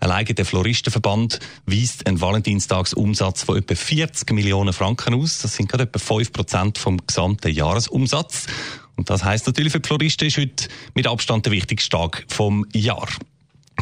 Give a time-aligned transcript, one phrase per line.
[0.00, 5.38] Alleine der Floristenverband weist einen Valentinstagsumsatz von etwa 40 Millionen Franken aus.
[5.42, 8.48] Das sind gerade etwa 5 Prozent vom gesamten Jahresumsatz.
[8.96, 12.66] Und das heißt natürlich für die Floristen ist heute mit Abstand der wichtigste Tag vom
[12.72, 13.06] Jahr.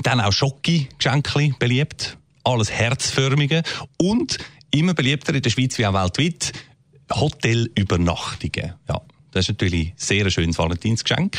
[0.02, 2.16] Dann auch Schocke-Geschenkli beliebt.
[2.44, 3.62] Alles herzförmige.
[3.98, 4.38] Und
[4.70, 6.52] immer beliebter in der Schweiz wie auch weltweit
[7.12, 8.74] Hotelübernachtungen.
[8.88, 9.00] Ja,
[9.32, 11.36] das ist natürlich ein sehr schönes Valentinsgeschenk.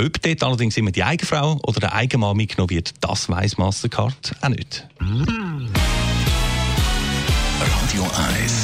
[0.00, 4.48] Ob dort allerdings immer die Eigenfrau oder der Eigenmann mitgenommen wird, das weiss Mastercard auch
[4.48, 4.88] nicht.
[7.60, 8.63] Radio 1.